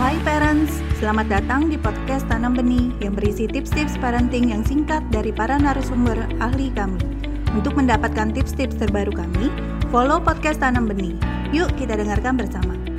[0.00, 5.32] Hai parents, selamat datang di podcast Tanam Benih yang berisi tips-tips parenting yang singkat dari
[5.36, 6.96] para narasumber ahli kami.
[7.52, 9.52] Untuk mendapatkan tips-tips terbaru kami,
[9.92, 11.12] follow podcast Tanam Benih.
[11.52, 12.91] Yuk kita dengarkan bersama.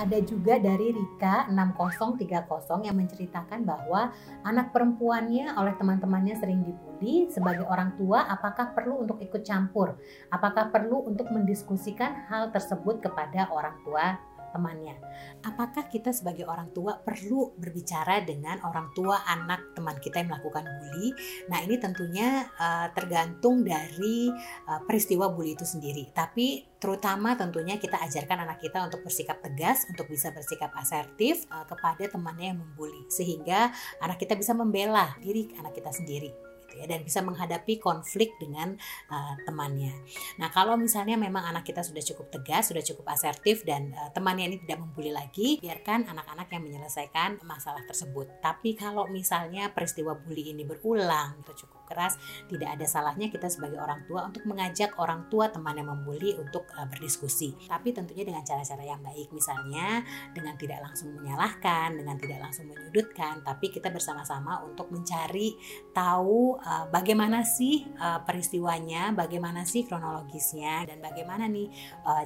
[0.00, 4.08] Ada juga dari Rika 6030 yang menceritakan bahwa
[4.48, 7.28] anak perempuannya oleh teman-temannya sering dibully.
[7.28, 10.00] Sebagai orang tua apakah perlu untuk ikut campur?
[10.32, 14.16] Apakah perlu untuk mendiskusikan hal tersebut kepada orang tua
[14.50, 14.98] temannya.
[15.46, 20.66] Apakah kita sebagai orang tua perlu berbicara dengan orang tua anak teman kita yang melakukan
[20.66, 21.10] bully?
[21.48, 24.30] Nah, ini tentunya uh, tergantung dari
[24.68, 26.10] uh, peristiwa bully itu sendiri.
[26.12, 31.64] Tapi terutama tentunya kita ajarkan anak kita untuk bersikap tegas, untuk bisa bersikap asertif uh,
[31.64, 33.70] kepada temannya yang membuli sehingga
[34.02, 38.78] anak kita bisa membela diri anak kita sendiri gitu ya dan bisa menghadapi konflik dengan
[39.10, 39.90] uh, temannya.
[40.38, 44.54] Nah, kalau misalnya memang anak kita sudah cukup tegas, sudah cukup asertif dan uh, temannya
[44.54, 48.38] ini tidak membuli lagi, biarkan anak-anak yang menyelesaikan masalah tersebut.
[48.38, 52.14] Tapi kalau misalnya peristiwa bully ini berulang itu cukup keras,
[52.46, 56.70] tidak ada salahnya kita sebagai orang tua untuk mengajak orang tua teman yang membuli untuk
[56.78, 57.58] uh, berdiskusi.
[57.66, 63.42] Tapi tentunya dengan cara-cara yang baik, misalnya dengan tidak langsung menyalahkan, dengan tidak langsung menyudutkan,
[63.42, 65.58] tapi kita bersama-sama untuk mencari
[65.90, 71.72] tahu uh, bagaimana sih uh, peristiwanya, bagaimana sih kronologisnya, dan bagaimana nih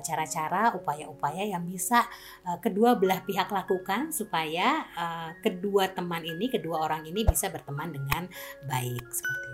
[0.03, 2.03] cara-cara, upaya-upaya yang bisa
[2.45, 7.95] uh, kedua belah pihak lakukan supaya uh, kedua teman ini, kedua orang ini bisa berteman
[7.95, 8.27] dengan
[8.67, 9.54] baik seperti